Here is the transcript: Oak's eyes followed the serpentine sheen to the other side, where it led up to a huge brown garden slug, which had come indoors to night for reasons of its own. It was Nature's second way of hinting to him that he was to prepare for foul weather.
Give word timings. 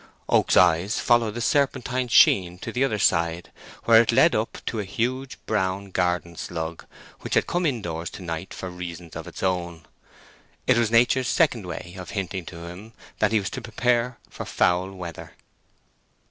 Oak's 0.27 0.57
eyes 0.57 0.99
followed 0.99 1.35
the 1.35 1.41
serpentine 1.41 2.07
sheen 2.07 2.57
to 2.57 2.71
the 2.71 2.83
other 2.83 2.97
side, 2.97 3.51
where 3.83 4.01
it 4.01 4.11
led 4.11 4.33
up 4.33 4.57
to 4.65 4.79
a 4.79 4.83
huge 4.83 5.37
brown 5.45 5.91
garden 5.91 6.35
slug, 6.35 6.87
which 7.19 7.35
had 7.35 7.45
come 7.45 7.67
indoors 7.67 8.09
to 8.09 8.23
night 8.23 8.51
for 8.51 8.71
reasons 8.71 9.15
of 9.15 9.27
its 9.27 9.43
own. 9.43 9.85
It 10.65 10.75
was 10.75 10.89
Nature's 10.89 11.27
second 11.27 11.67
way 11.67 11.93
of 11.99 12.09
hinting 12.09 12.47
to 12.47 12.65
him 12.67 12.93
that 13.19 13.31
he 13.31 13.39
was 13.39 13.51
to 13.51 13.61
prepare 13.61 14.17
for 14.27 14.43
foul 14.43 14.89
weather. 14.91 15.33